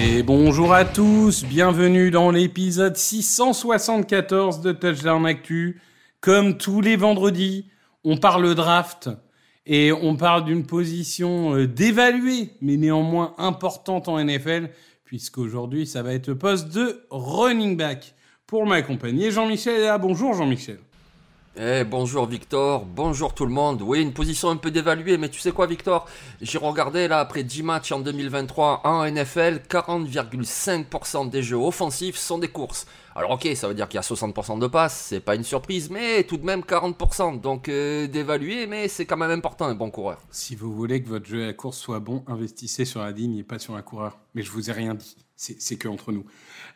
Et 0.00 0.22
bonjour 0.22 0.72
à 0.72 0.84
tous, 0.84 1.44
bienvenue 1.44 2.10
dans 2.10 2.30
l'épisode 2.30 2.96
674 2.96 4.60
de 4.60 4.72
Touchdown 4.72 5.26
Actu. 5.26 5.80
Comme 6.20 6.56
tous 6.56 6.80
les 6.80 6.96
vendredis, 6.96 7.66
on 8.04 8.16
parle 8.16 8.54
draft 8.54 9.10
et 9.66 9.92
on 9.92 10.16
parle 10.16 10.44
d'une 10.44 10.64
position 10.64 11.54
euh, 11.54 11.66
dévaluée, 11.66 12.50
mais 12.60 12.76
néanmoins 12.76 13.34
importante 13.38 14.08
en 14.08 14.22
NFL, 14.22 14.70
puisqu'aujourd'hui 15.04 15.86
ça 15.86 16.02
va 16.02 16.14
être 16.14 16.28
le 16.28 16.38
poste 16.38 16.68
de 16.68 17.04
running 17.10 17.76
back. 17.76 18.14
Pour 18.46 18.66
m'accompagner, 18.66 19.30
Jean-Michel 19.30 19.82
là. 19.82 19.98
Bonjour 19.98 20.34
Jean-Michel. 20.34 20.78
Eh 21.54 21.84
bonjour 21.84 22.26
Victor, 22.26 22.86
bonjour 22.86 23.34
tout 23.34 23.44
le 23.44 23.52
monde. 23.52 23.82
Oui, 23.82 24.00
une 24.00 24.14
position 24.14 24.48
un 24.48 24.56
peu 24.56 24.70
dévaluée, 24.70 25.18
mais 25.18 25.28
tu 25.28 25.38
sais 25.38 25.52
quoi 25.52 25.66
Victor? 25.66 26.08
J'ai 26.40 26.56
regardé 26.56 27.08
là 27.08 27.20
après 27.20 27.42
10 27.42 27.62
matchs 27.62 27.92
en 27.92 28.00
2023 28.00 28.80
en 28.84 29.04
NFL, 29.04 29.60
40,5% 29.68 31.28
des 31.28 31.42
jeux 31.42 31.58
offensifs 31.58 32.16
sont 32.16 32.38
des 32.38 32.48
courses. 32.48 32.86
Alors 33.14 33.32
ok, 33.32 33.46
ça 33.54 33.68
veut 33.68 33.74
dire 33.74 33.86
qu'il 33.86 33.96
y 33.96 33.98
a 33.98 34.02
60% 34.02 34.60
de 34.60 34.66
passes, 34.66 35.08
c'est 35.10 35.20
pas 35.20 35.34
une 35.34 35.44
surprise, 35.44 35.90
mais 35.90 36.24
tout 36.24 36.38
de 36.38 36.46
même 36.46 36.60
40%. 36.60 37.38
Donc 37.42 37.68
euh, 37.68 38.08
mais 38.66 38.88
c'est 38.88 39.04
quand 39.04 39.18
même 39.18 39.30
important 39.30 39.66
un 39.66 39.74
bon 39.74 39.90
coureur. 39.90 40.22
Si 40.30 40.56
vous 40.56 40.72
voulez 40.72 41.02
que 41.02 41.08
votre 41.10 41.26
jeu 41.26 41.42
à 41.42 41.46
la 41.48 41.52
course 41.52 41.76
soit 41.76 42.00
bon, 42.00 42.24
investissez 42.28 42.86
sur 42.86 43.00
la 43.00 43.10
ligne 43.10 43.36
et 43.36 43.42
pas 43.42 43.58
sur 43.58 43.76
un 43.76 43.82
coureur. 43.82 44.18
Mais 44.34 44.40
je 44.40 44.50
vous 44.50 44.70
ai 44.70 44.72
rien 44.72 44.94
dit, 44.94 45.18
c'est 45.36 45.76
que 45.76 45.88
entre 45.88 46.12
nous. 46.12 46.24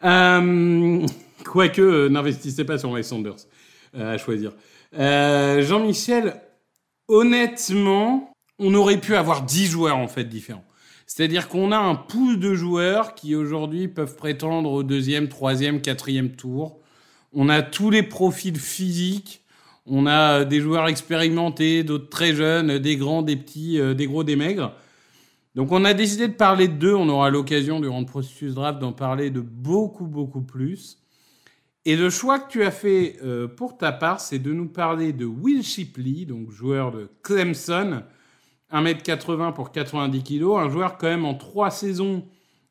Euh, 0.04 1.06
quoique, 1.46 1.80
euh, 1.80 2.08
n'investissez 2.10 2.66
pas 2.66 2.76
sur 2.76 2.92
Miles 2.92 3.04
Sanders 3.04 3.36
à 3.98 4.18
choisir. 4.18 4.52
Jean-Michel, 4.92 6.40
honnêtement, 7.08 8.32
on 8.58 8.74
aurait 8.74 9.00
pu 9.00 9.14
avoir 9.14 9.42
10 9.42 9.66
joueurs 9.66 9.96
en 9.96 10.08
fait 10.08 10.24
différents. 10.24 10.64
C'est-à-dire 11.06 11.48
qu'on 11.48 11.70
a 11.72 11.78
un 11.78 11.94
pool 11.94 12.40
de 12.40 12.54
joueurs 12.54 13.14
qui 13.14 13.34
aujourd'hui 13.34 13.86
peuvent 13.86 14.16
prétendre 14.16 14.72
au 14.72 14.82
deuxième, 14.82 15.28
troisième, 15.28 15.80
quatrième 15.80 16.30
tour. 16.30 16.80
On 17.32 17.48
a 17.48 17.62
tous 17.62 17.90
les 17.90 18.02
profils 18.02 18.58
physiques. 18.58 19.42
On 19.86 20.06
a 20.06 20.44
des 20.44 20.60
joueurs 20.60 20.88
expérimentés, 20.88 21.84
d'autres 21.84 22.08
très 22.08 22.34
jeunes, 22.34 22.78
des 22.78 22.96
grands, 22.96 23.22
des 23.22 23.36
petits, 23.36 23.78
des 23.94 24.06
gros, 24.06 24.24
des 24.24 24.34
maigres. 24.34 24.72
Donc 25.54 25.70
on 25.70 25.84
a 25.84 25.94
décidé 25.94 26.26
de 26.26 26.32
parler 26.32 26.66
de 26.66 26.74
deux. 26.74 26.94
On 26.94 27.08
aura 27.08 27.30
l'occasion 27.30 27.78
durant 27.78 28.00
le 28.00 28.06
processus 28.06 28.54
draft 28.54 28.80
d'en 28.80 28.92
parler 28.92 29.30
de 29.30 29.40
beaucoup, 29.40 30.06
beaucoup 30.06 30.42
plus. 30.42 30.98
Et 31.86 31.96
le 31.96 32.10
choix 32.10 32.38
que 32.40 32.50
tu 32.50 32.64
as 32.64 32.70
fait 32.70 33.16
pour 33.56 33.78
ta 33.78 33.92
part, 33.92 34.20
c'est 34.20 34.40
de 34.40 34.52
nous 34.52 34.66
parler 34.66 35.12
de 35.12 35.24
Will 35.24 35.62
Shipley, 35.62 36.24
donc 36.24 36.50
joueur 36.50 36.90
de 36.90 37.08
Clemson, 37.22 38.02
1m80 38.72 39.54
pour 39.54 39.70
90 39.70 40.22
kg, 40.22 40.44
un 40.56 40.68
joueur 40.68 40.98
quand 40.98 41.06
même 41.06 41.24
en 41.24 41.34
trois 41.34 41.70
saisons 41.70 42.24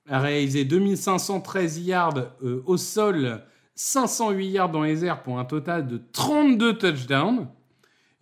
a 0.07 0.19
réalisé 0.19 0.65
2513 0.65 1.79
yards 1.79 2.17
euh, 2.43 2.61
au 2.65 2.77
sol, 2.77 3.41
508 3.75 4.47
yards 4.47 4.69
dans 4.69 4.83
les 4.83 5.03
airs 5.03 5.23
pour 5.23 5.39
un 5.39 5.45
total 5.45 5.87
de 5.87 5.99
32 6.11 6.77
touchdowns. 6.77 7.47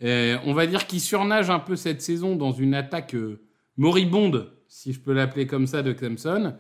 Euh, 0.02 0.38
on 0.46 0.54
va 0.54 0.66
dire 0.66 0.88
qu'il 0.88 1.02
surnage 1.02 1.50
un 1.50 1.60
peu 1.60 1.76
cette 1.76 2.02
saison 2.02 2.36
dans 2.36 2.52
une 2.52 2.74
attaque 2.74 3.16
euh, 3.16 3.42
moribonde, 3.78 4.52
si 4.68 4.94
je 4.94 5.00
peux 5.00 5.14
l'appeler 5.14 5.46
comme 5.46 5.68
ça, 5.68 5.82
de 5.82 5.92
Clemson. 5.92 6.56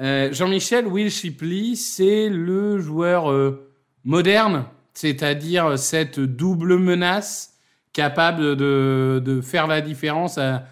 Euh, 0.00 0.32
Jean-Michel 0.32 0.86
Will 0.86 1.10
Shipley, 1.10 1.74
c'est 1.74 2.28
le 2.28 2.78
joueur 2.78 3.30
euh, 3.30 3.68
moderne, 4.04 4.64
c'est-à-dire 4.94 5.78
cette 5.78 6.20
double 6.20 6.78
menace 6.78 7.54
capable 7.92 8.56
de, 8.56 9.40
faire 9.42 9.66
la 9.66 9.80
différence 9.80 10.38
à, 10.38 10.64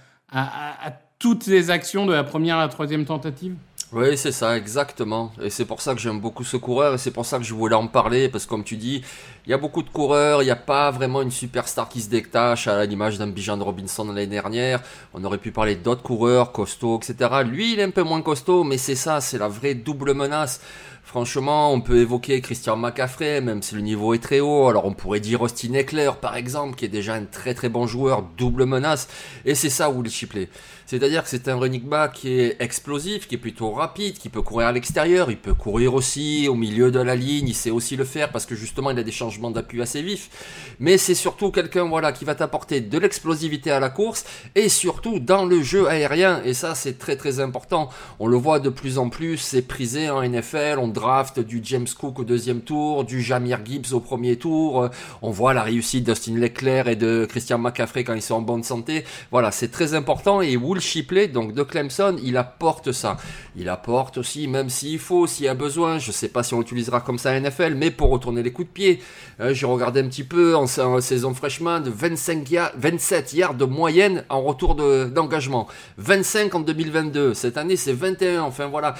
toutes 1.19 1.47
les 1.47 1.71
actions 1.71 2.07
de 2.07 2.13
la 2.13 2.23
première 2.23 2.57
à 2.57 2.63
la 2.63 2.69
troisième 2.69 3.05
tentative? 3.05 3.57
Oui, 3.97 4.19
c'est 4.19 4.31
ça, 4.31 4.59
exactement. 4.59 5.33
Et 5.41 5.49
c'est 5.49 5.65
pour 5.65 5.81
ça 5.81 5.95
que 5.95 6.01
j'aime 6.01 6.21
beaucoup 6.21 6.45
ce 6.45 6.59
coureur 6.59 6.93
et 6.93 6.99
c'est 6.99 7.11
pour 7.11 7.25
ça 7.25 7.39
que 7.39 7.45
je 7.45 7.55
voulais 7.55 7.75
en 7.75 7.87
parler 7.87 8.29
parce 8.29 8.45
que 8.45 8.51
comme 8.51 8.63
tu 8.63 8.77
dis, 8.77 9.03
il 9.47 9.51
y 9.51 9.55
a 9.55 9.57
beaucoup 9.57 9.83
de 9.83 9.89
coureurs, 9.89 10.43
il 10.43 10.45
n'y 10.45 10.51
a 10.51 10.57
pas 10.57 10.91
vraiment 10.91 11.23
une 11.23 11.31
superstar 11.31 11.89
qui 11.89 12.03
se 12.03 12.11
détache 12.11 12.69
à 12.69 12.85
l'image 12.85 13.17
d'un 13.17 13.29
Bijan 13.29 13.59
Robinson 13.59 14.05
l'année 14.09 14.27
dernière. 14.27 14.83
On 15.15 15.25
aurait 15.25 15.39
pu 15.39 15.51
parler 15.51 15.77
d'autres 15.77 16.03
coureurs 16.03 16.53
costauds, 16.53 16.99
etc. 16.99 17.43
Lui, 17.47 17.73
il 17.73 17.81
est 17.81 17.85
un 17.85 17.91
peu 17.91 18.03
moins 18.03 18.21
costaud, 18.21 18.65
mais 18.65 18.77
c'est 18.77 18.97
ça, 18.97 19.23
c'est 19.23 19.39
la 19.39 19.49
vraie 19.49 19.75
double 19.75 20.13
menace. 20.13 20.61
Franchement, 21.07 21.73
on 21.73 21.81
peut 21.81 21.99
évoquer 21.99 22.41
Christian 22.41 22.77
McCaffrey, 22.77 23.41
même 23.41 23.63
si 23.63 23.77
le 23.77 23.81
niveau 23.81 24.13
est 24.13 24.19
très 24.19 24.41
haut. 24.41 24.67
Alors 24.67 24.87
on 24.87 24.93
pourrait 24.93 25.21
dire 25.21 25.41
Austin 25.41 25.73
Eckler, 25.75 26.11
par 26.21 26.37
exemple, 26.37 26.75
qui 26.75 26.85
est 26.85 26.89
déjà 26.89 27.15
un 27.15 27.25
très 27.25 27.55
très 27.55 27.69
bon 27.69 27.87
joueur, 27.87 28.25
double 28.37 28.67
menace. 28.67 29.07
Et 29.45 29.55
c'est 29.55 29.71
ça 29.71 29.89
Will 29.89 30.11
Shipley. 30.11 30.49
C'est-à-dire 30.85 31.23
que 31.25 31.29
c'est 31.29 31.49
un 31.49 31.57
running 31.57 31.83
back 31.83 32.13
qui 32.13 32.41
est 32.41 32.57
explosif, 32.61 33.27
qui 33.27 33.37
est 33.37 33.39
plutôt 33.39 33.73
rapide, 33.73 34.19
qui 34.19 34.29
peut 34.29 34.43
courir 34.43 34.69
à 34.69 34.73
l'extérieur, 34.73 35.31
il 35.31 35.37
peut 35.37 35.55
courir 35.55 35.95
aussi 35.95 36.47
au 36.49 36.55
milieu 36.55 36.93
de 36.93 37.01
la 37.01 37.17
ligne, 37.17 37.49
il 37.49 37.55
sait 37.55 37.73
aussi 37.73 37.97
le 37.97 38.05
faire 38.05 38.31
parce 38.31 38.47
que 38.47 38.55
justement 38.55 38.93
il 38.93 38.99
a 38.99 39.03
des 39.03 39.11
changements 39.11 39.51
d'appui 39.51 39.83
assez 39.83 40.03
vifs. 40.03 40.31
Mais 40.79 40.97
c'est 40.97 41.17
surtout 41.17 41.51
quelqu'un 41.51 41.85
voilà 41.85 42.13
qui 42.13 42.25
va 42.25 42.37
t'apporter 42.37 42.81
de 42.81 42.99
l'explosivité 42.99 43.73
à 43.73 43.81
la 43.81 43.91
course 43.91 44.25
et 44.55 44.69
surtout 44.69 45.19
dans 45.19 45.45
le 45.45 45.61
jeu 45.61 45.89
aérien. 45.89 46.41
Et 46.45 46.55
ça 46.55 46.75
c'est 46.77 46.99
très 46.99 47.17
très 47.17 47.41
important. 47.41 47.91
On 48.21 48.27
le 48.29 48.37
voit 48.37 48.61
de 48.61 48.71
plus 48.71 48.99
en 48.99 49.09
plus, 49.09 49.39
c'est 49.39 49.63
prisé 49.63 50.09
en 50.11 50.23
NFL. 50.23 50.79
Draft 50.97 51.41
du 51.41 51.61
James 51.63 51.87
Cook 51.99 52.19
au 52.21 52.25
deuxième 52.25 52.63
tour, 52.63 53.05
du 53.05 53.21
Jamir 53.21 53.61
Gibbs 53.65 53.93
au 53.93 54.01
premier 54.01 54.37
tour. 54.37 54.89
On 55.21 55.31
voit 55.31 55.53
la 55.53 55.63
réussite 55.63 56.05
d'Austin 56.05 56.37
Leclerc 56.37 56.89
et 56.89 56.97
de 56.97 57.27
Christian 57.29 57.59
McCaffrey 57.59 58.03
quand 58.03 58.15
ils 58.15 58.23
sont 58.23 58.37
en 58.37 58.41
bonne 58.41 58.63
santé. 58.63 59.05
Voilà, 59.31 59.51
c'est 59.51 59.69
très 59.69 59.93
important 59.93 60.41
et 60.41 60.57
Will 60.57 60.81
Shipley, 60.81 61.29
donc 61.29 61.53
de 61.53 61.63
Clemson, 61.63 62.17
il 62.23 62.39
apporte 62.39 62.93
ça. 62.93 63.19
Il 63.57 63.69
apporte 63.69 64.17
aussi, 64.17 64.49
même 64.49 64.71
s'il 64.71 64.99
faut, 64.99 65.27
s'il 65.27 65.45
y 65.45 65.49
a 65.49 65.55
besoin, 65.55 65.99
je 65.99 66.13
sais 66.13 66.29
pas 66.29 66.43
si 66.43 66.55
on 66.55 66.61
l'utilisera 66.61 67.03
comme 67.03 67.19
ça 67.19 67.31
à 67.31 67.39
NFL, 67.39 67.75
mais 67.75 67.91
pour 67.91 68.09
retourner 68.11 68.43
les 68.43 68.53
coups 68.53 68.69
de 68.69 68.73
pied. 68.73 69.03
Euh, 69.41 69.53
J'ai 69.53 69.67
regardé 69.67 70.01
un 70.01 70.09
petit 70.09 70.25
peu 70.25 70.57
en, 70.57 70.67
saison 70.67 71.35
freshman 71.35 71.81
de 71.81 71.91
25 71.91 72.51
yards, 72.51 72.73
27 72.79 73.35
yards 73.35 73.55
de 73.55 73.67
moyenne 73.67 74.25
en 74.31 74.41
retour 74.41 74.75
d'engagement. 74.75 75.69
25 75.99 76.55
en 76.55 76.61
2022. 76.61 77.35
Cette 77.35 77.59
année, 77.59 77.77
c'est 77.77 77.93
21. 77.93 78.43
Enfin 78.43 78.67
voilà, 78.67 78.95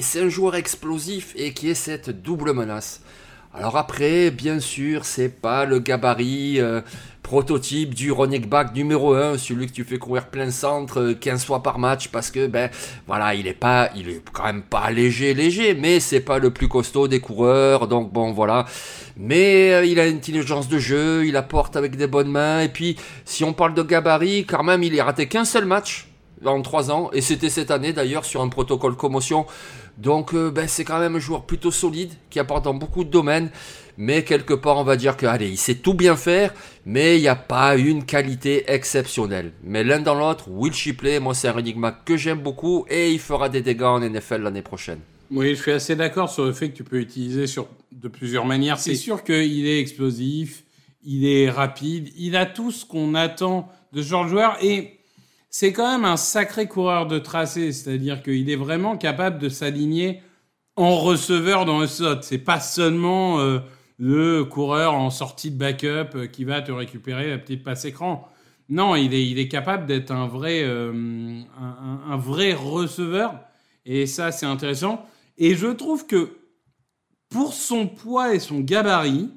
c'est 0.00 0.20
un 0.20 0.28
joueur 0.28 0.54
explosif 0.54 1.34
qui 1.50 1.70
est 1.70 1.74
cette 1.74 2.22
double 2.22 2.52
menace. 2.52 3.00
Alors 3.54 3.76
après, 3.76 4.30
bien 4.30 4.60
sûr, 4.60 5.04
c'est 5.04 5.28
pas 5.28 5.66
le 5.66 5.78
gabarit 5.78 6.58
euh, 6.58 6.80
prototype 7.22 7.92
du 7.94 8.10
running 8.10 8.46
back 8.46 8.74
numéro 8.74 9.12
1, 9.12 9.36
celui 9.36 9.66
que 9.66 9.72
tu 9.72 9.84
fais 9.84 9.98
courir 9.98 10.28
plein 10.28 10.50
centre 10.50 11.12
15 11.12 11.44
fois 11.44 11.62
par 11.62 11.78
match 11.78 12.08
parce 12.08 12.30
que 12.30 12.46
ben 12.46 12.70
voilà, 13.06 13.34
il 13.34 13.46
est 13.46 13.52
pas 13.52 13.90
il 13.94 14.08
est 14.08 14.22
quand 14.32 14.44
même 14.44 14.62
pas 14.62 14.90
léger 14.90 15.34
léger, 15.34 15.74
mais 15.74 16.00
c'est 16.00 16.20
pas 16.20 16.38
le 16.38 16.50
plus 16.50 16.66
costaud 16.66 17.08
des 17.08 17.20
coureurs. 17.20 17.88
Donc 17.88 18.10
bon 18.10 18.32
voilà. 18.32 18.64
Mais 19.18 19.74
euh, 19.74 19.84
il 19.84 20.00
a 20.00 20.06
une 20.06 20.16
intelligence 20.16 20.68
de 20.68 20.78
jeu, 20.78 21.26
il 21.26 21.36
apporte 21.36 21.76
avec 21.76 21.96
des 21.96 22.06
bonnes 22.06 22.30
mains 22.30 22.60
et 22.60 22.70
puis 22.70 22.96
si 23.26 23.44
on 23.44 23.52
parle 23.52 23.74
de 23.74 23.82
gabarit, 23.82 24.46
quand 24.46 24.62
même, 24.62 24.82
il 24.82 24.94
est 24.94 25.02
raté 25.02 25.28
qu'un 25.28 25.44
seul 25.44 25.66
match 25.66 26.06
en 26.44 26.62
3 26.62 26.90
ans 26.90 27.10
et 27.12 27.20
c'était 27.20 27.50
cette 27.50 27.70
année 27.70 27.92
d'ailleurs 27.92 28.24
sur 28.24 28.42
un 28.42 28.48
protocole 28.48 28.96
commotion 28.96 29.46
Donc 29.98 30.34
ben, 30.34 30.68
c'est 30.68 30.84
quand 30.84 30.98
même 30.98 31.16
un 31.16 31.20
joueur 31.20 31.44
plutôt 31.44 31.70
solide 31.70 32.12
qui 32.30 32.38
apporte 32.38 32.64
dans 32.64 32.74
beaucoup 32.74 33.04
de 33.04 33.10
domaines. 33.10 33.50
Mais 33.98 34.24
quelque 34.24 34.54
part, 34.54 34.78
on 34.78 34.84
va 34.84 34.96
dire 34.96 35.16
que, 35.16 35.26
allez, 35.26 35.50
il 35.50 35.58
sait 35.58 35.74
tout 35.74 35.94
bien 35.94 36.16
faire, 36.16 36.54
mais 36.86 37.18
il 37.18 37.20
n'y 37.20 37.28
a 37.28 37.36
pas 37.36 37.76
une 37.76 38.04
qualité 38.04 38.64
exceptionnelle. 38.66 39.52
Mais 39.62 39.84
l'un 39.84 40.00
dans 40.00 40.14
l'autre, 40.14 40.48
Will 40.48 40.72
Shipley, 40.72 41.20
moi, 41.20 41.34
c'est 41.34 41.48
un 41.48 41.58
énigma 41.58 41.92
que 41.92 42.16
j'aime 42.16 42.40
beaucoup 42.40 42.86
et 42.88 43.12
il 43.12 43.18
fera 43.18 43.48
des 43.48 43.60
dégâts 43.60 43.82
en 43.82 44.00
NFL 44.00 44.42
l'année 44.42 44.62
prochaine. 44.62 45.00
Oui, 45.30 45.50
je 45.54 45.62
suis 45.62 45.72
assez 45.72 45.96
d'accord 45.96 46.30
sur 46.30 46.44
le 46.44 46.52
fait 46.52 46.70
que 46.70 46.76
tu 46.76 46.84
peux 46.84 47.00
utiliser 47.00 47.46
sur, 47.46 47.68
de 47.90 48.08
plusieurs 48.08 48.44
manières. 48.44 48.78
C'est 48.78 48.94
sûr 48.94 49.24
qu'il 49.24 49.66
est 49.66 49.80
explosif, 49.80 50.64
il 51.04 51.26
est 51.26 51.50
rapide, 51.50 52.10
il 52.16 52.36
a 52.36 52.46
tout 52.46 52.70
ce 52.70 52.84
qu'on 52.84 53.14
attend 53.14 53.68
de 53.92 54.02
ce 54.02 54.08
genre 54.08 54.24
de 54.24 54.30
joueur 54.30 54.56
et 54.62 54.98
c'est 55.52 55.74
quand 55.74 55.92
même 55.92 56.06
un 56.06 56.16
sacré 56.16 56.66
coureur 56.66 57.06
de 57.06 57.18
tracé, 57.18 57.72
c'est-à-dire 57.72 58.22
qu'il 58.22 58.48
est 58.48 58.56
vraiment 58.56 58.96
capable 58.96 59.38
de 59.38 59.50
s'aligner 59.50 60.22
en 60.76 60.96
receveur 60.96 61.66
dans 61.66 61.78
le 61.78 61.86
slot. 61.86 62.22
C'est 62.22 62.38
pas 62.38 62.58
seulement 62.58 63.38
euh, 63.38 63.58
le 63.98 64.44
coureur 64.44 64.94
en 64.94 65.10
sortie 65.10 65.50
de 65.50 65.58
backup 65.58 66.16
euh, 66.16 66.26
qui 66.26 66.44
va 66.44 66.62
te 66.62 66.72
récupérer 66.72 67.28
la 67.28 67.36
petite 67.36 67.62
passe 67.62 67.84
écran. 67.84 68.26
Non, 68.70 68.96
il 68.96 69.12
est, 69.12 69.48
capable 69.48 69.84
d'être 69.84 70.10
un 70.10 70.26
vrai, 70.26 70.62
euh, 70.62 71.42
un, 71.60 72.16
vrai 72.16 72.54
receveur. 72.54 73.38
Et 73.84 74.06
ça, 74.06 74.32
c'est 74.32 74.46
intéressant. 74.46 75.04
Et 75.36 75.54
je 75.54 75.66
trouve 75.66 76.06
que 76.06 76.38
pour 77.28 77.52
son 77.52 77.88
poids 77.88 78.34
et 78.34 78.38
son 78.38 78.60
gabarit, 78.60 79.28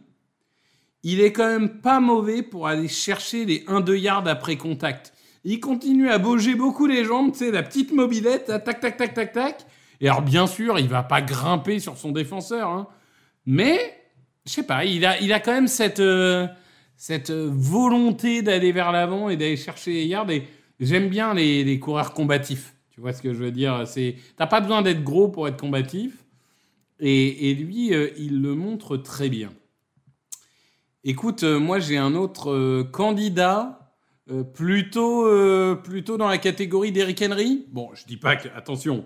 il 1.03 1.19
est 1.19 1.33
quand 1.33 1.47
même 1.47 1.81
pas 1.81 1.99
mauvais 1.99 2.41
pour 2.41 2.67
aller 2.67 2.87
chercher 2.87 3.43
les 3.43 3.65
1-2 3.65 3.95
yards 3.97 4.27
après 4.29 4.55
contact. 4.55 5.11
Il 5.45 5.61
continue 5.61 6.09
à 6.09 6.17
bouger 6.17 6.55
beaucoup 6.55 6.87
les 6.87 7.05
jambes, 7.05 7.31
tu 7.31 7.39
sais, 7.39 7.51
la 7.51 7.63
petite 7.63 7.93
mobilette, 7.93 8.47
tac, 8.65 8.81
tac, 8.81 8.97
tac, 8.97 9.13
tac, 9.13 9.31
tac. 9.31 9.65
Et 10.01 10.09
alors, 10.09 10.21
bien 10.21 10.47
sûr, 10.47 10.77
il 10.79 10.89
va 10.89 11.03
pas 11.03 11.21
grimper 11.21 11.79
sur 11.79 11.97
son 11.97 12.11
défenseur, 12.11 12.69
hein. 12.69 12.87
mais 13.45 13.79
je 14.45 14.51
sais 14.51 14.63
pas, 14.63 14.83
il 14.83 15.05
a, 15.05 15.19
il 15.21 15.31
a 15.31 15.39
quand 15.39 15.53
même 15.53 15.67
cette, 15.67 16.01
euh, 16.01 16.47
cette 16.97 17.31
volonté 17.31 18.41
d'aller 18.41 18.73
vers 18.73 18.91
l'avant 18.91 19.29
et 19.29 19.37
d'aller 19.37 19.55
chercher 19.55 19.93
les 19.93 20.05
yards. 20.05 20.29
Et 20.31 20.47
j'aime 20.79 21.09
bien 21.09 21.33
les, 21.33 21.63
les, 21.63 21.79
coureurs 21.79 22.13
combatifs. 22.13 22.75
Tu 22.91 22.99
vois 22.99 23.13
ce 23.13 23.21
que 23.21 23.33
je 23.33 23.39
veux 23.39 23.51
dire? 23.51 23.87
C'est, 23.87 24.15
t'as 24.37 24.47
pas 24.47 24.61
besoin 24.61 24.81
d'être 24.81 25.03
gros 25.03 25.29
pour 25.29 25.47
être 25.47 25.59
combatif. 25.59 26.25
Et, 26.99 27.51
et 27.51 27.55
lui, 27.55 27.93
euh, 27.93 28.09
il 28.17 28.41
le 28.41 28.55
montre 28.55 28.97
très 28.97 29.29
bien. 29.29 29.51
Écoute, 31.07 31.43
euh, 31.43 31.59
moi 31.59 31.77
j'ai 31.77 31.97
un 31.97 32.15
autre 32.15 32.49
euh, 32.49 32.83
candidat, 32.83 33.84
euh, 34.29 34.43
plutôt, 34.43 35.27
plutôt 35.83 36.17
dans 36.17 36.27
la 36.27 36.37
catégorie 36.37 36.91
d'Eric 36.91 37.21
Henry? 37.21 37.65
Bon, 37.71 37.89
je 37.93 38.05
dis 38.05 38.17
pas 38.17 38.35
que, 38.35 38.47
attention, 38.55 39.05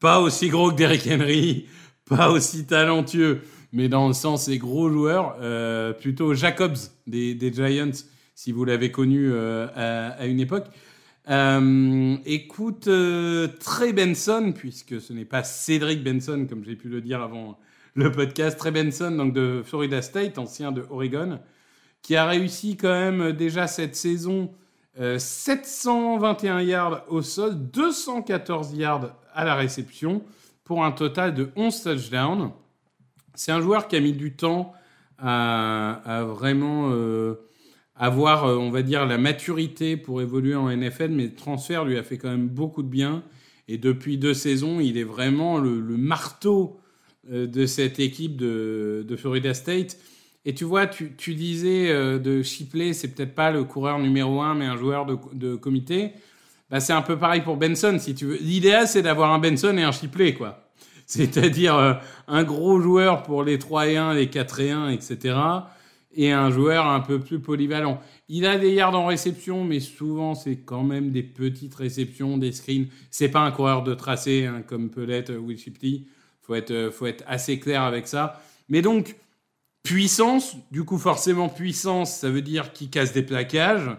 pas 0.00 0.20
aussi 0.20 0.48
gros 0.48 0.70
que 0.70 0.76
Derrick 0.76 1.08
Henry, 1.10 1.66
pas 2.08 2.30
aussi 2.30 2.66
talentueux, 2.66 3.42
mais 3.72 3.88
dans 3.88 4.08
le 4.08 4.14
sens 4.14 4.48
des 4.48 4.58
gros 4.58 4.90
joueurs, 4.90 5.36
euh, 5.40 5.92
plutôt 5.92 6.34
Jacobs 6.34 6.76
des, 7.06 7.52
Giants, 7.52 8.04
si 8.34 8.52
vous 8.52 8.64
l'avez 8.64 8.90
connu 8.90 9.30
euh, 9.32 9.66
à, 9.74 10.10
à, 10.10 10.26
une 10.26 10.40
époque. 10.40 10.66
Euh, 11.30 12.16
écoute, 12.24 12.88
euh, 12.88 13.48
Trey 13.60 13.92
Benson, 13.92 14.52
puisque 14.54 15.00
ce 15.00 15.12
n'est 15.12 15.26
pas 15.26 15.42
Cédric 15.42 16.02
Benson, 16.02 16.46
comme 16.48 16.64
j'ai 16.64 16.76
pu 16.76 16.88
le 16.88 17.00
dire 17.00 17.20
avant 17.20 17.58
le 17.94 18.10
podcast, 18.10 18.58
Trey 18.58 18.70
Benson, 18.70 19.10
donc 19.10 19.34
de 19.34 19.62
Florida 19.64 20.00
State, 20.00 20.38
ancien 20.38 20.72
de 20.72 20.84
Oregon, 20.88 21.38
qui 22.02 22.16
a 22.16 22.26
réussi 22.26 22.76
quand 22.76 22.88
même 22.88 23.32
déjà 23.32 23.66
cette 23.66 23.96
saison 23.96 24.50
721 24.96 26.60
yards 26.62 27.04
au 27.08 27.22
sol, 27.22 27.54
214 27.70 28.74
yards 28.74 29.14
à 29.32 29.44
la 29.44 29.54
réception, 29.54 30.24
pour 30.64 30.84
un 30.84 30.92
total 30.92 31.34
de 31.34 31.50
11 31.56 31.82
touchdowns. 31.82 32.50
C'est 33.34 33.52
un 33.52 33.60
joueur 33.60 33.88
qui 33.88 33.96
a 33.96 34.00
mis 34.00 34.12
du 34.12 34.34
temps 34.34 34.74
à, 35.18 36.24
vraiment 36.28 36.90
euh, 36.92 37.34
avoir, 37.96 38.44
euh, 38.44 38.56
on 38.56 38.70
va 38.70 38.82
dire, 38.82 39.06
la 39.06 39.18
maturité 39.18 39.96
pour 39.96 40.22
évoluer 40.22 40.54
en 40.54 40.68
NFL, 40.68 41.08
mais 41.08 41.24
le 41.24 41.34
transfert 41.34 41.84
lui 41.84 41.98
a 41.98 42.02
fait 42.02 42.18
quand 42.18 42.30
même 42.30 42.48
beaucoup 42.48 42.82
de 42.82 42.88
bien. 42.88 43.22
Et 43.66 43.78
depuis 43.78 44.18
deux 44.18 44.34
saisons, 44.34 44.80
il 44.80 44.96
est 44.96 45.04
vraiment 45.04 45.58
le, 45.58 45.80
marteau 45.96 46.80
euh, 47.30 47.46
de 47.46 47.66
cette 47.66 47.98
équipe 47.98 48.36
de, 48.36 49.16
Florida 49.16 49.54
State. 49.54 49.96
Et 50.44 50.54
tu 50.54 50.64
vois, 50.64 50.86
tu, 50.86 51.34
disais 51.34 51.90
euh, 51.90 52.18
de 52.18 52.42
Shipley, 52.42 52.92
c'est 52.92 53.08
peut-être 53.08 53.34
pas 53.34 53.50
le 53.50 53.64
coureur 53.64 53.98
numéro 53.98 54.40
un, 54.40 54.54
mais 54.54 54.66
un 54.66 54.76
joueur 54.76 55.04
de, 55.06 55.56
comité. 55.56 56.12
Bah, 56.70 56.80
c'est 56.80 56.92
un 56.92 57.02
peu 57.02 57.18
pareil 57.18 57.42
pour 57.42 57.56
Benson, 57.56 57.96
si 57.98 58.14
tu 58.14 58.26
veux. 58.26 58.38
L'idéal, 58.40 58.86
c'est 58.86 59.02
d'avoir 59.02 59.32
un 59.32 59.38
Benson 59.38 59.76
et 59.76 59.82
un 59.82 59.92
Shipley, 59.92 60.34
quoi 60.34 60.64
c'est-à-dire 61.08 61.74
euh, 61.74 61.94
un 62.28 62.44
gros 62.44 62.80
joueur 62.80 63.22
pour 63.22 63.42
les 63.42 63.58
3 63.58 63.88
et 63.88 63.96
1, 63.96 64.14
les 64.14 64.28
4 64.28 64.60
et 64.60 64.70
1, 64.70 64.90
etc. 64.90 65.38
Et 66.14 66.32
un 66.32 66.50
joueur 66.50 66.86
un 66.86 67.00
peu 67.00 67.18
plus 67.18 67.40
polyvalent. 67.40 68.00
Il 68.28 68.44
a 68.44 68.58
des 68.58 68.72
yards 68.72 68.94
en 68.94 69.06
réception, 69.06 69.64
mais 69.64 69.80
souvent 69.80 70.34
c'est 70.34 70.56
quand 70.56 70.82
même 70.82 71.10
des 71.10 71.22
petites 71.22 71.74
réceptions, 71.74 72.36
des 72.36 72.52
screens. 72.52 72.88
C'est 73.10 73.30
pas 73.30 73.40
un 73.40 73.50
coureur 73.50 73.82
de 73.82 73.94
tracé 73.94 74.44
hein, 74.44 74.62
comme 74.66 74.90
peut 74.90 75.04
l'être 75.04 75.32
Will 75.32 75.58
Shipley. 75.58 76.02
Faut 76.42 76.54
être, 76.54 76.70
euh, 76.72 76.90
faut 76.90 77.06
être 77.06 77.24
assez 77.26 77.58
clair 77.58 77.82
avec 77.82 78.06
ça. 78.06 78.42
Mais 78.68 78.82
donc 78.82 79.16
puissance, 79.88 80.56
du 80.70 80.84
coup 80.84 80.98
forcément 80.98 81.48
puissance, 81.48 82.14
ça 82.18 82.28
veut 82.28 82.42
dire 82.42 82.72
qu'il 82.72 82.90
casse 82.90 83.12
des 83.12 83.22
plaquages. 83.22 83.90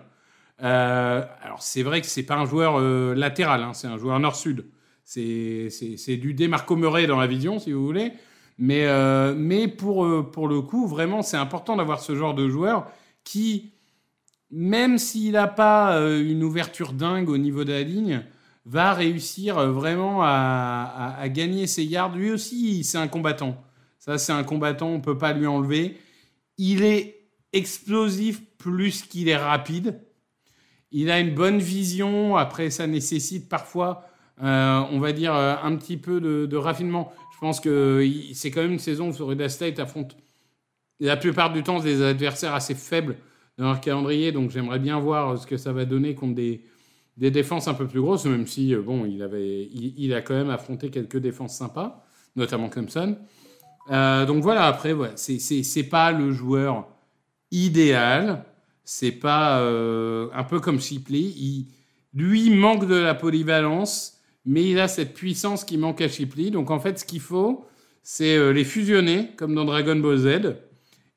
Euh, 0.61 1.25
alors 1.41 1.63
c'est 1.63 1.81
vrai 1.81 2.01
que 2.01 2.07
c'est 2.07 2.23
pas 2.23 2.35
un 2.35 2.45
joueur 2.45 2.79
euh, 2.79 3.15
latéral, 3.15 3.63
hein, 3.63 3.73
c'est 3.73 3.87
un 3.87 3.97
joueur 3.97 4.19
nord-sud. 4.19 4.65
C'est 5.03 6.17
du 6.21 6.35
Démarco 6.35 6.75
Murray 6.75 7.07
dans 7.07 7.19
la 7.19 7.25
vision, 7.25 7.57
si 7.57 7.71
vous 7.71 7.83
voulez. 7.83 8.11
Mais, 8.59 8.85
euh, 8.85 9.33
mais 9.35 9.67
pour, 9.67 10.29
pour 10.31 10.47
le 10.47 10.61
coup, 10.61 10.85
vraiment, 10.85 11.23
c'est 11.23 11.37
important 11.37 11.75
d'avoir 11.75 11.99
ce 12.01 12.15
genre 12.15 12.35
de 12.35 12.47
joueur 12.47 12.91
qui, 13.23 13.71
même 14.51 14.99
s'il 14.99 15.31
n'a 15.31 15.47
pas 15.47 15.97
une 15.99 16.43
ouverture 16.43 16.93
dingue 16.93 17.29
au 17.29 17.39
niveau 17.39 17.63
de 17.63 17.71
la 17.71 17.81
ligne, 17.81 18.23
va 18.65 18.93
réussir 18.93 19.71
vraiment 19.71 20.21
à, 20.21 20.27
à, 20.27 21.19
à, 21.19 21.29
gagner 21.29 21.65
ses 21.65 21.83
yards. 21.83 22.15
Lui 22.15 22.29
aussi, 22.29 22.83
c'est 22.83 22.99
un 22.99 23.07
combattant. 23.07 23.57
Ça, 24.09 24.17
c'est 24.17 24.31
un 24.31 24.43
combattant, 24.43 24.89
on 24.89 24.97
ne 24.97 25.03
peut 25.03 25.17
pas 25.17 25.33
lui 25.33 25.45
enlever. 25.45 25.97
Il 26.57 26.83
est 26.83 27.29
explosif 27.53 28.41
plus 28.57 29.03
qu'il 29.03 29.29
est 29.29 29.37
rapide. 29.37 30.01
Il 30.91 31.11
a 31.11 31.19
une 31.19 31.35
bonne 31.35 31.59
vision. 31.59 32.35
Après, 32.35 32.71
ça 32.71 32.87
nécessite 32.87 33.47
parfois 33.47 34.09
euh, 34.41 34.81
on 34.91 34.99
va 34.99 35.11
dire, 35.11 35.35
euh, 35.35 35.55
un 35.61 35.75
petit 35.75 35.97
peu 35.97 36.19
de, 36.21 36.57
raffinement. 36.57 37.11
Je 37.33 37.39
pense 37.39 37.59
que 37.59 38.03
c'est 38.33 38.49
quand 38.49 38.61
même 38.61 38.71
une 38.71 38.79
saison 38.79 39.09
où 39.09 39.13
Florida 39.13 39.47
State 39.47 39.77
affronte 39.77 40.17
la 40.99 41.15
plupart 41.15 41.53
du 41.53 41.61
temps 41.61 41.79
des 41.79 42.01
adversaires 42.01 42.55
assez 42.55 42.73
faibles 42.73 43.17
dans 43.57 43.65
leur 43.65 43.81
calendrier, 43.81 44.31
donc 44.31 44.49
j'aimerais 44.49 44.79
bien 44.79 44.99
voir 44.99 45.37
ce 45.37 45.45
que 45.45 45.57
ça 45.57 45.71
va 45.71 45.85
donner 45.85 46.15
contre 46.15 46.35
des, 46.35 46.63
défenses 47.17 47.67
un 47.67 47.73
peu 47.73 47.85
plus 47.85 48.01
grosses, 48.01 48.25
même 48.25 48.47
si, 48.47 48.73
euh, 48.73 48.81
bon, 48.81 49.05
il, 49.05 49.21
il 49.97 50.13
a 50.13 50.21
quand 50.21 50.33
même 50.33 50.49
affronté 50.49 50.89
quelques 50.89 51.17
défenses 51.17 51.57
sympas, 51.57 52.03
notamment 52.35 52.69
Clemson. 52.69 53.17
Euh, 53.89 54.25
donc 54.25 54.43
voilà, 54.43 54.67
après, 54.67 54.95
c'est 55.15 55.83
pas 55.83 56.11
le 56.11 56.31
joueur 56.31 56.87
idéal, 57.51 58.45
c'est 58.83 59.11
pas 59.11 59.59
euh, 59.59 60.27
un 60.33 60.43
peu 60.43 60.59
comme 60.59 60.79
Shipley, 60.79 61.19
il, 61.19 61.67
lui 62.13 62.49
manque 62.49 62.87
de 62.87 62.95
la 62.95 63.13
polyvalence, 63.13 64.17
mais 64.45 64.67
il 64.67 64.79
a 64.79 64.87
cette 64.87 65.13
puissance 65.13 65.63
qui 65.63 65.77
manque 65.77 66.01
à 66.01 66.07
Shipley. 66.07 66.49
Donc 66.49 66.71
en 66.71 66.79
fait, 66.79 66.99
ce 66.99 67.05
qu'il 67.05 67.19
faut, 67.19 67.67
c'est 68.01 68.35
euh, 68.35 68.51
les 68.51 68.63
fusionner, 68.63 69.29
comme 69.37 69.53
dans 69.53 69.65
Dragon 69.65 69.95
Ball 69.95 70.17
Z. 70.17 70.55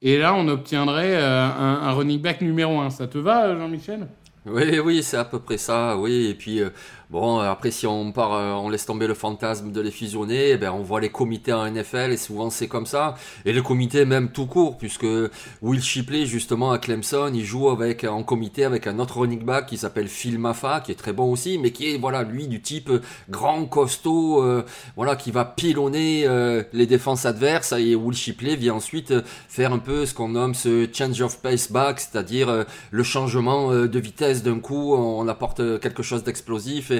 Et 0.02 0.18
là, 0.18 0.34
on 0.34 0.48
obtiendrait 0.48 1.16
un, 1.16 1.22
un, 1.22 1.92
running 1.92 2.20
back 2.20 2.40
numéro 2.40 2.80
1. 2.80 2.90
Ça 2.90 3.06
te 3.06 3.18
va, 3.18 3.56
Jean-Michel? 3.56 4.08
Oui, 4.44 4.80
oui, 4.80 5.02
c'est 5.02 5.16
à 5.16 5.24
peu 5.24 5.38
près 5.38 5.58
ça, 5.58 5.96
oui. 5.96 6.26
Et 6.26 6.34
puis, 6.34 6.60
Bon, 7.12 7.40
après, 7.40 7.70
si 7.70 7.86
on 7.86 8.10
part, 8.10 8.32
euh, 8.32 8.52
on 8.52 8.70
laisse 8.70 8.86
tomber 8.86 9.06
le 9.06 9.12
fantasme 9.12 9.70
de 9.70 9.82
les 9.82 9.90
fusionner, 9.90 10.52
eh 10.52 10.56
ben, 10.56 10.72
on 10.72 10.80
voit 10.80 10.98
les 10.98 11.10
comités 11.10 11.52
en 11.52 11.70
NFL 11.70 12.10
et 12.10 12.16
souvent 12.16 12.48
c'est 12.48 12.68
comme 12.68 12.86
ça. 12.86 13.16
Et 13.44 13.52
le 13.52 13.60
comité 13.60 14.06
même 14.06 14.30
tout 14.30 14.46
court, 14.46 14.78
puisque 14.78 15.06
Will 15.60 15.82
Shipley, 15.82 16.24
justement, 16.24 16.72
à 16.72 16.78
Clemson, 16.78 17.30
il 17.34 17.44
joue 17.44 17.68
avec, 17.68 18.04
en 18.04 18.22
comité 18.22 18.64
avec 18.64 18.86
un 18.86 18.98
autre 18.98 19.18
running 19.18 19.44
back 19.44 19.66
qui 19.66 19.76
s'appelle 19.76 20.08
Phil 20.08 20.38
Maffa, 20.38 20.80
qui 20.80 20.90
est 20.90 20.94
très 20.94 21.12
bon 21.12 21.30
aussi, 21.30 21.58
mais 21.58 21.70
qui 21.70 21.92
est, 21.92 21.98
voilà, 21.98 22.22
lui, 22.22 22.48
du 22.48 22.62
type 22.62 22.90
grand, 23.28 23.66
costaud, 23.66 24.42
euh, 24.42 24.64
voilà, 24.96 25.14
qui 25.14 25.32
va 25.32 25.44
pilonner 25.44 26.24
euh, 26.26 26.62
les 26.72 26.86
défenses 26.86 27.26
adverses. 27.26 27.72
Et 27.72 27.94
Will 27.94 28.16
Shipley 28.16 28.56
vient 28.56 28.76
ensuite 28.76 29.12
faire 29.48 29.74
un 29.74 29.80
peu 29.80 30.06
ce 30.06 30.14
qu'on 30.14 30.28
nomme 30.30 30.54
ce 30.54 30.88
change 30.90 31.20
of 31.20 31.42
pace 31.42 31.70
back, 31.70 32.00
c'est-à-dire 32.00 32.64
le 32.90 33.02
changement 33.02 33.70
de 33.70 33.98
vitesse 33.98 34.42
d'un 34.42 34.60
coup, 34.60 34.94
on 34.94 35.28
apporte 35.28 35.78
quelque 35.78 36.02
chose 36.02 36.24
d'explosif 36.24 36.90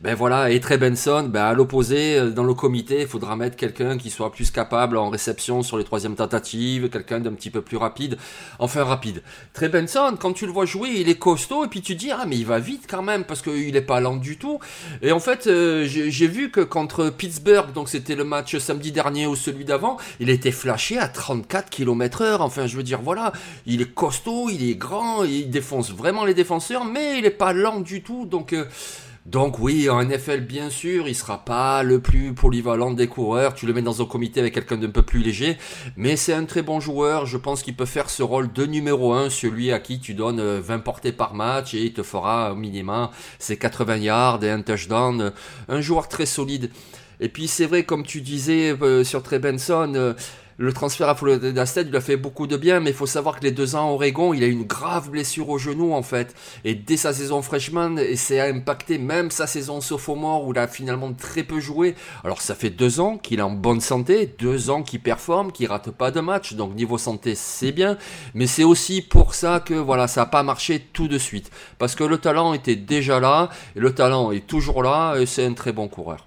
ben 0.00 0.14
voilà, 0.14 0.50
et 0.50 0.60
Trey 0.60 0.78
Benson, 0.78 1.28
ben 1.28 1.44
à 1.44 1.54
l'opposé, 1.54 2.18
euh, 2.18 2.30
dans 2.30 2.44
le 2.44 2.54
comité, 2.54 3.02
il 3.02 3.06
faudra 3.06 3.36
mettre 3.36 3.56
quelqu'un 3.56 3.98
qui 3.98 4.10
soit 4.10 4.32
plus 4.32 4.50
capable 4.50 4.96
en 4.96 5.10
réception 5.10 5.62
sur 5.62 5.78
les 5.78 5.84
troisièmes 5.84 6.16
tentatives, 6.16 6.88
quelqu'un 6.88 7.20
d'un 7.20 7.32
petit 7.32 7.50
peu 7.50 7.62
plus 7.62 7.76
rapide, 7.76 8.18
enfin 8.58 8.84
rapide. 8.84 9.22
Trey 9.52 9.68
Benson, 9.68 10.16
quand 10.18 10.32
tu 10.32 10.46
le 10.46 10.52
vois 10.52 10.64
jouer, 10.64 10.90
il 10.96 11.08
est 11.08 11.18
costaud, 11.18 11.64
et 11.64 11.68
puis 11.68 11.82
tu 11.82 11.94
dis, 11.94 12.10
ah 12.10 12.24
mais 12.26 12.36
il 12.36 12.46
va 12.46 12.58
vite 12.58 12.84
quand 12.88 13.02
même, 13.02 13.24
parce 13.24 13.42
qu'il 13.42 13.76
est 13.76 13.80
pas 13.80 14.00
lent 14.00 14.16
du 14.16 14.36
tout. 14.36 14.58
Et 15.02 15.12
en 15.12 15.20
fait, 15.20 15.46
euh, 15.46 15.84
j'ai 15.86 16.26
vu 16.26 16.50
que 16.50 16.60
contre 16.60 17.10
Pittsburgh, 17.10 17.72
donc 17.72 17.88
c'était 17.88 18.14
le 18.14 18.24
match 18.24 18.56
samedi 18.58 18.92
dernier 18.92 19.26
ou 19.26 19.36
celui 19.36 19.64
d'avant, 19.64 19.96
il 20.20 20.30
était 20.30 20.52
flashé 20.52 20.98
à 20.98 21.08
34 21.08 21.70
km 21.70 22.22
heure, 22.22 22.40
enfin 22.40 22.66
je 22.66 22.76
veux 22.76 22.82
dire, 22.82 23.00
voilà, 23.02 23.32
il 23.66 23.82
est 23.82 23.92
costaud, 23.92 24.48
il 24.50 24.68
est 24.68 24.74
grand, 24.74 25.24
il 25.24 25.50
défonce 25.50 25.90
vraiment 25.90 26.24
les 26.24 26.34
défenseurs, 26.34 26.84
mais 26.84 27.18
il 27.18 27.24
est 27.24 27.30
pas 27.30 27.52
lent 27.52 27.80
du 27.80 28.02
tout, 28.02 28.26
donc... 28.26 28.52
Euh, 28.52 28.64
donc 29.24 29.60
oui, 29.60 29.88
en 29.88 30.02
NFL, 30.02 30.40
bien 30.40 30.68
sûr, 30.68 31.06
il 31.06 31.14
sera 31.14 31.44
pas 31.44 31.84
le 31.84 32.00
plus 32.00 32.34
polyvalent 32.34 32.90
des 32.90 33.06
coureurs. 33.06 33.54
Tu 33.54 33.66
le 33.66 33.72
mets 33.72 33.82
dans 33.82 34.02
un 34.02 34.04
comité 34.04 34.40
avec 34.40 34.52
quelqu'un 34.52 34.76
d'un 34.76 34.90
peu 34.90 35.02
plus 35.02 35.20
léger. 35.20 35.58
Mais 35.96 36.16
c'est 36.16 36.32
un 36.32 36.44
très 36.44 36.62
bon 36.62 36.80
joueur. 36.80 37.24
Je 37.26 37.36
pense 37.36 37.62
qu'il 37.62 37.76
peut 37.76 37.86
faire 37.86 38.10
ce 38.10 38.24
rôle 38.24 38.52
de 38.52 38.66
numéro 38.66 39.12
1, 39.12 39.30
celui 39.30 39.70
à 39.70 39.78
qui 39.78 40.00
tu 40.00 40.14
donnes 40.14 40.40
20 40.40 40.80
portées 40.80 41.12
par 41.12 41.34
match 41.34 41.72
et 41.72 41.84
il 41.84 41.92
te 41.92 42.02
fera 42.02 42.52
au 42.52 42.56
minimum 42.56 43.10
ses 43.38 43.56
80 43.56 43.96
yards 43.98 44.42
et 44.42 44.50
un 44.50 44.60
touchdown. 44.60 45.32
Un 45.68 45.80
joueur 45.80 46.08
très 46.08 46.26
solide. 46.26 46.70
Et 47.20 47.28
puis 47.28 47.46
c'est 47.46 47.66
vrai, 47.66 47.84
comme 47.84 48.02
tu 48.02 48.20
disais 48.20 48.76
euh, 48.82 49.04
sur 49.04 49.22
Trey 49.22 49.38
Benson, 49.38 49.92
euh, 49.94 50.14
le 50.62 50.72
transfert 50.72 51.08
à 51.08 51.16
Florida 51.16 51.66
State 51.66 51.88
lui 51.88 51.96
a 51.96 52.00
fait 52.00 52.16
beaucoup 52.16 52.46
de 52.46 52.56
bien, 52.56 52.78
mais 52.78 52.90
il 52.90 52.96
faut 52.96 53.06
savoir 53.06 53.40
que 53.40 53.42
les 53.42 53.50
deux 53.50 53.74
ans 53.74 53.88
à 53.88 53.92
Oregon, 53.92 54.32
il 54.32 54.44
a 54.44 54.46
eu 54.46 54.52
une 54.52 54.62
grave 54.62 55.10
blessure 55.10 55.48
au 55.48 55.58
genou 55.58 55.92
en 55.92 56.02
fait. 56.02 56.36
Et 56.64 56.76
dès 56.76 56.96
sa 56.96 57.12
saison 57.12 57.42
freshman, 57.42 57.98
et 57.98 58.38
a 58.38 58.44
impacté 58.44 58.98
même 58.98 59.32
sa 59.32 59.48
saison 59.48 59.80
sophomore 59.80 60.46
où 60.46 60.52
il 60.52 60.58
a 60.60 60.68
finalement 60.68 61.12
très 61.14 61.42
peu 61.42 61.58
joué. 61.58 61.96
Alors 62.22 62.40
ça 62.40 62.54
fait 62.54 62.70
deux 62.70 63.00
ans 63.00 63.18
qu'il 63.18 63.40
est 63.40 63.42
en 63.42 63.50
bonne 63.50 63.80
santé, 63.80 64.32
deux 64.38 64.70
ans 64.70 64.84
qu'il 64.84 65.00
performe, 65.00 65.50
qu'il 65.50 65.66
rate 65.66 65.90
pas 65.90 66.12
de 66.12 66.20
match. 66.20 66.54
Donc 66.54 66.76
niveau 66.76 66.96
santé, 66.96 67.34
c'est 67.34 67.72
bien. 67.72 67.98
Mais 68.34 68.46
c'est 68.46 68.62
aussi 68.62 69.02
pour 69.02 69.34
ça 69.34 69.58
que 69.58 69.74
voilà, 69.74 70.06
ça 70.06 70.20
n'a 70.20 70.26
pas 70.26 70.44
marché 70.44 70.86
tout 70.92 71.08
de 71.08 71.18
suite. 71.18 71.50
Parce 71.78 71.96
que 71.96 72.04
le 72.04 72.18
talent 72.18 72.54
était 72.54 72.76
déjà 72.76 73.18
là, 73.18 73.48
et 73.74 73.80
le 73.80 73.92
talent 73.92 74.30
est 74.30 74.46
toujours 74.46 74.84
là, 74.84 75.16
et 75.16 75.26
c'est 75.26 75.44
un 75.44 75.54
très 75.54 75.72
bon 75.72 75.88
coureur. 75.88 76.24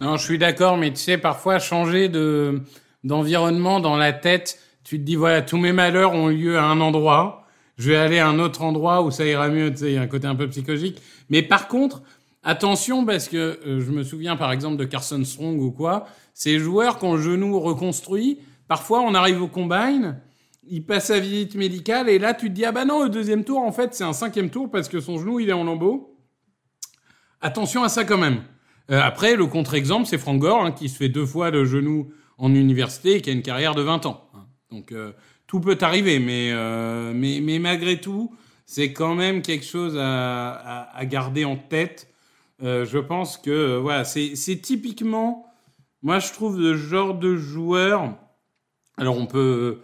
Non, 0.00 0.16
je 0.16 0.24
suis 0.24 0.38
d'accord, 0.38 0.76
mais 0.76 0.90
tu 0.90 1.00
sais, 1.00 1.18
parfois 1.18 1.58
changer 1.58 2.08
de 2.08 2.62
d'environnement 3.04 3.80
dans 3.80 3.96
la 3.96 4.12
tête. 4.12 4.58
Tu 4.84 4.98
te 4.98 5.04
dis, 5.04 5.16
voilà, 5.16 5.42
tous 5.42 5.58
mes 5.58 5.72
malheurs 5.72 6.12
ont 6.12 6.28
lieu 6.28 6.58
à 6.58 6.64
un 6.64 6.80
endroit. 6.80 7.46
Je 7.78 7.90
vais 7.90 7.96
aller 7.96 8.18
à 8.18 8.28
un 8.28 8.38
autre 8.38 8.62
endroit 8.62 9.02
où 9.02 9.10
ça 9.10 9.24
ira 9.24 9.48
mieux. 9.48 9.70
Tu 9.70 9.78
sais, 9.78 9.92
il 9.92 9.94
y 9.94 9.98
a 9.98 10.02
un 10.02 10.06
côté 10.06 10.26
un 10.26 10.34
peu 10.34 10.48
psychologique. 10.48 11.00
Mais 11.30 11.42
par 11.42 11.68
contre, 11.68 12.02
attention, 12.42 13.04
parce 13.04 13.28
que 13.28 13.58
euh, 13.66 13.80
je 13.80 13.90
me 13.90 14.02
souviens 14.02 14.36
par 14.36 14.52
exemple 14.52 14.76
de 14.76 14.84
Carson 14.84 15.24
Strong 15.24 15.60
ou 15.60 15.70
quoi. 15.70 16.06
Ces 16.34 16.58
joueurs 16.58 16.98
qui 16.98 17.04
ont 17.04 17.14
le 17.14 17.22
genou 17.22 17.58
reconstruit, 17.60 18.38
parfois 18.68 19.00
on 19.00 19.14
arrive 19.14 19.42
au 19.42 19.48
combine, 19.48 20.20
il 20.68 20.84
passe 20.84 21.06
sa 21.06 21.18
visite 21.18 21.54
médicale 21.54 22.08
et 22.08 22.18
là 22.18 22.34
tu 22.34 22.48
te 22.48 22.52
dis, 22.52 22.64
ah 22.64 22.72
bah 22.72 22.84
non, 22.84 23.02
le 23.02 23.10
deuxième 23.10 23.44
tour, 23.44 23.58
en 23.58 23.72
fait, 23.72 23.94
c'est 23.94 24.04
un 24.04 24.12
cinquième 24.12 24.50
tour 24.50 24.70
parce 24.70 24.88
que 24.88 25.00
son 25.00 25.18
genou, 25.18 25.40
il 25.40 25.48
est 25.48 25.54
en 25.54 25.64
lambeau. 25.64 26.16
Attention 27.40 27.82
à 27.82 27.88
ça 27.88 28.04
quand 28.04 28.18
même. 28.18 28.42
Euh, 28.90 29.00
après, 29.02 29.36
le 29.36 29.46
contre-exemple, 29.46 30.06
c'est 30.06 30.18
Frank 30.18 30.38
Gore, 30.38 30.64
hein, 30.64 30.72
qui 30.72 30.88
se 30.88 30.96
fait 30.96 31.08
deux 31.08 31.26
fois 31.26 31.50
le 31.50 31.64
genou 31.64 32.12
en 32.38 32.54
université 32.54 33.16
et 33.16 33.20
qui 33.20 33.30
a 33.30 33.32
une 33.32 33.42
carrière 33.42 33.74
de 33.74 33.82
20 33.82 34.06
ans. 34.06 34.28
Donc 34.72 34.92
euh, 34.92 35.12
tout 35.46 35.60
peut 35.60 35.78
arriver, 35.80 36.18
mais, 36.18 36.50
euh, 36.52 37.12
mais, 37.14 37.40
mais 37.42 37.58
malgré 37.58 38.00
tout, 38.00 38.34
c'est 38.66 38.92
quand 38.92 39.14
même 39.14 39.42
quelque 39.42 39.66
chose 39.66 39.96
à, 39.98 40.88
à, 40.94 41.04
garder 41.04 41.44
en 41.44 41.56
tête. 41.56 42.08
Euh, 42.62 42.86
je 42.86 42.98
pense 42.98 43.36
que 43.36 43.76
voilà, 43.76 44.04
c'est 44.04 44.60
typiquement, 44.62 45.46
moi 46.02 46.18
je 46.18 46.32
trouve 46.32 46.58
le 46.58 46.76
genre 46.76 47.14
de 47.14 47.36
joueur. 47.36 48.16
Alors 48.96 49.16
on 49.18 49.26
peut 49.26 49.80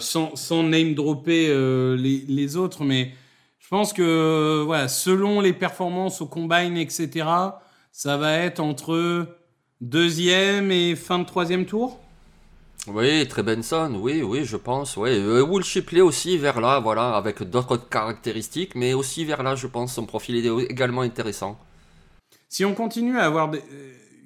sans, 0.00 0.34
sans 0.36 0.62
name 0.62 0.94
dropper 0.94 1.48
les, 1.96 2.24
les, 2.26 2.56
autres, 2.56 2.84
mais 2.84 3.12
je 3.58 3.68
pense 3.68 3.92
que 3.92 4.62
voilà, 4.64 4.88
selon 4.88 5.40
les 5.40 5.52
performances 5.52 6.22
au 6.22 6.26
combine, 6.26 6.76
etc., 6.76 7.26
ça 7.92 8.16
va 8.16 8.34
être 8.34 8.60
entre 8.60 9.39
Deuxième 9.80 10.70
et 10.72 10.94
fin 10.94 11.18
de 11.18 11.24
troisième 11.24 11.64
tour? 11.64 11.98
Oui, 12.86 13.26
très 13.28 13.42
Benson, 13.42 13.98
oui, 13.98 14.22
oui, 14.22 14.44
je 14.44 14.58
pense. 14.58 14.98
Oui. 14.98 15.08
Euh, 15.10 15.42
Will 15.42 15.64
Shipley 15.64 16.02
aussi 16.02 16.36
vers 16.36 16.60
là, 16.60 16.80
voilà, 16.80 17.16
avec 17.16 17.42
d'autres 17.42 17.78
caractéristiques, 17.78 18.74
mais 18.74 18.92
aussi 18.92 19.24
vers 19.24 19.42
là, 19.42 19.54
je 19.54 19.66
pense, 19.66 19.94
son 19.94 20.04
profil 20.04 20.36
est 20.36 20.70
également 20.70 21.00
intéressant. 21.00 21.58
Si 22.50 22.62
on 22.66 22.74
continue 22.74 23.18
à 23.18 23.24
avoir 23.24 23.50
euh, 23.54 23.58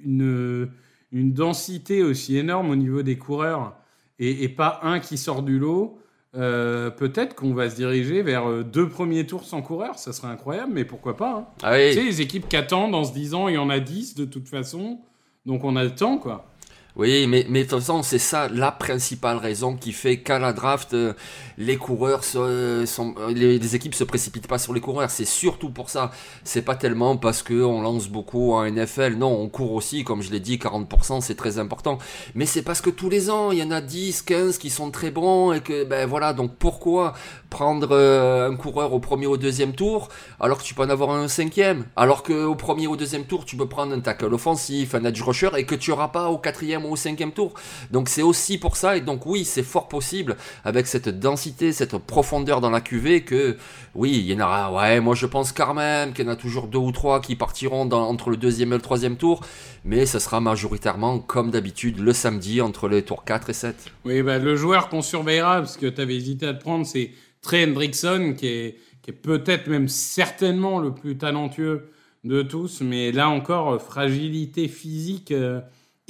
une, 0.05 0.71
une 1.13 1.33
densité 1.33 2.03
aussi 2.03 2.37
énorme 2.37 2.71
au 2.71 2.77
niveau 2.77 3.03
des 3.03 3.17
coureurs 3.17 3.77
et, 4.19 4.49
pas 4.49 4.81
un 4.83 4.99
qui 4.99 5.17
sort 5.17 5.45
du 5.45 5.61
lot, 5.61 6.01
euh, 6.35 6.91
peut-être 6.91 7.37
qu'on 7.37 7.55
va 7.55 7.71
se 7.71 7.77
diriger 7.77 8.23
vers 8.23 8.65
deux 8.65 8.89
premiers 8.89 9.25
tours 9.25 9.45
sans 9.45 9.63
coureur. 9.63 10.01
Ça 10.01 10.13
serait 10.13 10.29
incroyable, 10.29 10.73
mais 10.73 10.85
pourquoi 10.85 11.17
pas 11.17 11.33
hein. 11.33 11.47
ah 11.63 11.77
Tu 11.77 11.95
sais, 11.95 12.03
les 12.03 12.21
équipes 12.21 12.49
qui 12.49 12.57
attendent 12.57 12.95
en 12.97 13.05
se 13.05 13.13
disant 13.13 13.47
il 13.47 13.55
y 13.55 13.59
en 13.59 13.71
a 13.71 13.79
10 13.79 14.17
de 14.17 14.25
toute 14.25 14.49
façon. 14.49 14.99
Donc 15.47 15.65
on 15.65 15.77
a 15.77 15.85
le 15.85 15.95
temps, 15.95 16.19
quoi. 16.19 16.54
Oui, 16.97 17.27
mais, 17.27 17.45
mais 17.49 17.65
de 17.65 17.69
toute 17.69 17.81
façon, 17.81 18.05
c'est 18.05 18.19
ça 18.19 18.49
la 18.49 18.71
principale 18.71 19.39
raison 19.39 19.75
qui 19.75 19.93
fait 19.93 20.19
qu'à 20.19 20.39
la 20.39 20.53
draft, 20.53 20.95
euh, 20.95 21.13
les 21.59 21.77
coureurs, 21.77 22.23
sont, 22.23 23.15
les, 23.31 23.75
équipes 23.75 23.95
se 23.97 24.05
précipitent 24.05 24.47
pas 24.47 24.59
sur 24.59 24.73
les 24.73 24.81
coureurs. 24.81 25.11
C'est 25.11 25.25
surtout 25.25 25.71
pour 25.71 25.91
ça. 25.91 26.13
C'est 26.45 26.63
pas 26.63 26.77
tellement 26.77 27.17
parce 27.17 27.43
que 27.43 27.63
on 27.65 27.83
lance 27.83 28.09
beaucoup 28.09 28.53
en 28.53 28.65
NFL. 28.65 29.17
Non, 29.17 29.37
on 29.41 29.49
court 29.49 29.73
aussi, 29.73 30.05
comme 30.05 30.23
je 30.23 30.31
l'ai 30.31 30.39
dit, 30.39 30.57
40%, 30.57 31.21
c'est 31.21 31.35
très 31.35 31.59
important. 31.59 31.99
Mais 32.37 32.47
c'est 32.47 32.63
parce 32.63 32.81
que 32.81 32.91
tous 32.91 33.09
les 33.09 33.29
ans, 33.29 33.51
il 33.51 33.59
y 33.59 33.63
en 33.63 33.73
a 33.73 33.81
10, 33.81 34.23
15 34.23 34.59
qui 34.59 34.71
sont 34.71 34.93
très 34.93 35.11
bons 35.11 35.53
et 35.53 35.61
que, 35.61 35.85
ben 35.85 36.07
voilà, 36.07 36.33
donc 36.33 36.55
pourquoi 36.57 37.15
prendre 37.51 37.89
euh, 37.93 38.51
un 38.51 38.57
coureur 38.57 38.93
au 38.93 39.01
premier 39.01 39.27
ou 39.27 39.33
au 39.33 39.37
deuxième 39.37 39.75
tour 39.75 40.09
alors 40.41 40.59
que 40.59 40.65
tu 40.65 40.75
peux 40.75 40.83
en 40.83 40.91
avoir 40.91 41.11
un 41.11 41.29
cinquième? 41.29 41.87
Alors 41.97 42.23
que 42.23 42.33
au 42.33 42.55
premier 42.55 42.87
ou 42.87 42.93
au 42.93 42.97
deuxième 42.97 43.25
tour 43.25 43.45
tu 43.45 43.57
peux 43.57 43.69
prendre 43.69 43.95
un 43.95 44.01
tackle 44.01 44.35
offensif 44.35 44.95
un 44.95 45.05
edge 45.05 45.23
rusher 45.23 45.51
et 45.57 45.65
que 45.65 45.75
tu 45.77 45.93
auras 45.93 46.09
pas 46.09 46.31
au 46.31 46.39
quatrième 46.39 46.84
au 46.93 46.97
cinquième 46.97 47.33
tour. 47.33 47.55
Donc 47.91 48.09
c'est 48.09 48.23
aussi 48.23 48.59
pour 48.59 48.77
ça 48.77 48.97
et 48.97 49.01
donc 49.01 49.27
oui 49.27 49.45
c'est 49.45 49.63
fort 49.63 49.89
possible 49.89 50.37
avec 50.65 50.87
cette 50.87 51.09
densité 51.09 51.73
cette 51.73 51.97
profondeur 51.99 52.61
dans 52.61 52.71
la 52.71 52.81
QV 52.81 53.25
que 53.25 53.57
oui 53.95 54.13
il 54.13 54.33
y 54.33 54.35
en 54.35 54.45
aura 54.45 54.73
ouais 54.73 55.01
moi 55.01 55.15
je 55.15 55.27
pense 55.27 55.53
quand 55.53 55.75
même 55.75 56.13
qu'il 56.13 56.25
y 56.25 56.29
en 56.29 56.33
a 56.33 56.37
toujours 56.37 56.67
deux 56.67 56.79
ou 56.79 56.93
trois 56.93 57.21
qui 57.21 57.37
partiront 57.37 57.87
dans, 57.87 58.09
entre 58.09 58.31
le 58.31 58.37
deuxième 58.37 58.73
et 58.73 58.77
le 58.77 58.83
troisième 58.83 59.17
tour 59.17 59.41
mais 59.85 60.07
ce 60.07 60.19
sera 60.19 60.41
majoritairement 60.41 61.19
comme 61.19 61.51
d'habitude 61.51 61.99
le 61.99 62.13
samedi 62.13 62.61
entre 62.61 62.89
les 62.89 63.03
tours 63.03 63.25
4 63.25 63.51
et 63.51 63.53
7 63.53 63.77
oui 64.05 64.23
bah, 64.23 64.39
le 64.39 64.57
joueur 64.57 64.89
qu'on 64.89 65.03
surveillera 65.03 65.57
parce 65.59 65.77
que 65.77 65.87
tu 65.87 66.01
avais 66.01 66.17
hésité 66.17 66.47
à 66.47 66.55
te 66.55 66.63
prendre 66.63 66.87
c'est 66.87 67.11
Trey 67.45 67.67
Hendrickson, 67.67 68.35
qui 68.37 68.47
est, 68.47 68.79
qui 69.03 69.11
est 69.11 69.15
peut-être 69.15 69.69
même 69.69 69.87
certainement 69.87 70.81
le 70.81 70.95
plus 70.95 71.19
talentueux 71.19 71.91
de 72.25 72.41
tous, 72.41 72.81
mais 72.81 73.13
là 73.13 73.29
encore, 73.29 73.81
fragilité 73.81 74.67
physique 74.67 75.31
euh, 75.31 75.61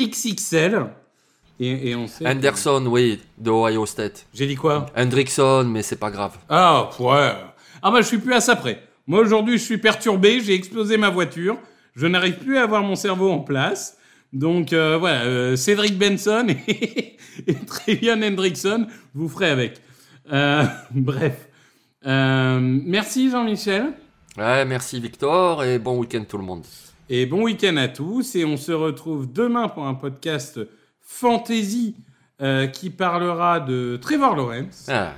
XXL. 0.00 0.86
Et, 1.60 1.94
on 1.94 2.08
sait 2.08 2.26
Anderson, 2.26 2.84
oui, 2.88 3.20
de 3.38 3.50
Ohio 3.50 3.86
State. 3.86 4.26
J'ai 4.34 4.46
dit 4.46 4.56
quoi? 4.56 4.86
Hendrickson, 4.96 5.64
mais 5.68 5.82
c'est 5.82 5.96
pas 5.96 6.10
grave. 6.10 6.36
Ah, 6.48 6.90
ouais. 6.98 7.32
Ah 7.80 7.90
bah 7.90 8.00
je 8.00 8.06
suis 8.06 8.18
plus 8.18 8.32
à 8.32 8.40
ça 8.40 8.56
près. 8.56 8.82
Moi 9.06 9.20
aujourd'hui 9.20 9.58
je 9.58 9.62
suis 9.62 9.78
perturbé, 9.78 10.40
j'ai 10.40 10.54
explosé 10.54 10.96
ma 10.96 11.10
voiture, 11.10 11.58
je 11.94 12.06
n'arrive 12.06 12.38
plus 12.38 12.56
à 12.56 12.62
avoir 12.62 12.82
mon 12.82 12.96
cerveau 12.96 13.30
en 13.30 13.40
place. 13.40 13.98
Donc 14.32 14.72
euh, 14.72 14.96
voilà, 14.98 15.24
euh, 15.24 15.54
Cédric 15.54 15.98
Benson 15.98 16.46
et, 16.66 17.16
et 17.46 17.54
Trevian 17.54 18.22
Hendrickson, 18.22 18.86
vous 19.14 19.28
ferez 19.28 19.50
avec. 19.50 19.80
Euh, 20.32 20.64
bref. 20.90 21.48
Merci 22.04 23.30
Jean-Michel. 23.30 23.92
Ouais, 24.36 24.64
merci 24.64 24.98
Victor 24.98 25.62
et 25.62 25.78
bon 25.78 25.98
week-end 25.98 26.24
tout 26.28 26.38
le 26.38 26.44
monde. 26.44 26.64
Et 27.10 27.26
bon 27.26 27.42
week-end 27.42 27.76
à 27.76 27.88
tous 27.88 28.34
et 28.34 28.46
on 28.46 28.56
se 28.56 28.72
retrouve 28.72 29.30
demain 29.30 29.68
pour 29.68 29.86
un 29.86 29.92
podcast 29.92 30.58
fantasy 31.02 31.94
euh, 32.40 32.66
qui 32.66 32.88
parlera 32.88 33.60
de 33.60 33.98
Trevor 34.00 34.34
Lawrence. 34.34 34.86
Ah. 34.88 35.12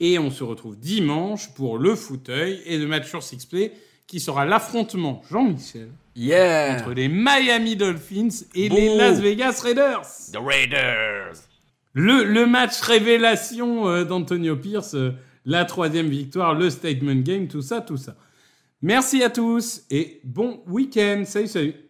Et 0.00 0.18
on 0.18 0.30
se 0.30 0.44
retrouve 0.44 0.78
dimanche 0.78 1.48
pour 1.54 1.78
le 1.78 1.94
fauteuil 1.94 2.60
et 2.66 2.78
de 2.78 2.84
match 2.84 3.08
sur 3.08 3.22
Sixplay 3.22 3.72
qui 4.06 4.20
sera 4.20 4.44
l'affrontement 4.44 5.22
Jean-Michel 5.30 5.88
yeah. 6.14 6.76
entre 6.76 6.92
les 6.92 7.08
Miami 7.08 7.74
Dolphins 7.74 8.44
et 8.54 8.68
les 8.68 8.94
Las 8.96 9.18
Vegas 9.20 9.62
Raiders. 9.62 10.06
The 10.32 10.38
Raiders. 10.44 11.36
Le, 11.94 12.44
match 12.44 12.80
révélation 12.80 13.88
euh, 13.88 14.04
d'Antonio 14.04 14.56
Pierce, 14.56 14.94
euh, 14.94 15.12
la 15.46 15.64
troisième 15.64 16.08
victoire, 16.08 16.54
le 16.54 16.68
statement 16.68 17.22
game, 17.22 17.48
tout 17.48 17.62
ça, 17.62 17.80
tout 17.80 17.96
ça. 17.96 18.14
Merci 18.82 19.22
à 19.22 19.28
tous 19.28 19.84
et 19.90 20.20
bon 20.24 20.62
week-end. 20.66 21.24
Salut, 21.26 21.48
salut. 21.48 21.89